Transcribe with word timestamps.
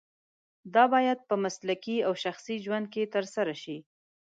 دا 0.73 0.83
باید 0.93 1.19
په 1.29 1.35
مسلکي 1.43 1.97
او 2.07 2.13
شخصي 2.23 2.55
ژوند 2.65 2.85
کې 2.93 3.11
ترسره 3.15 3.55
شي. 3.63 3.77